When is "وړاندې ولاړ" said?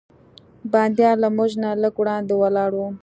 1.99-2.71